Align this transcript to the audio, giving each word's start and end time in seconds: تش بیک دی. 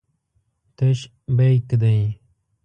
تش 0.77 0.99
بیک 1.37 1.67
دی. 1.81 1.97